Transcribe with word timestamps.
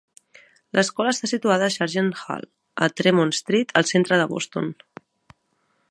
L'escola 0.77 1.11
està 1.15 1.29
situada 1.31 1.67
a 1.67 1.73
Sargent 1.75 2.09
Hall, 2.23 2.47
a 2.87 2.91
Tremont 3.01 3.35
Street, 3.41 3.75
al 3.83 3.89
centre 3.93 4.21
de 4.23 4.27
Boston. 4.33 4.73